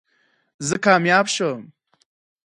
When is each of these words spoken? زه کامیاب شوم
زه 0.67 0.75
کامیاب 0.85 1.25
شوم 1.35 1.61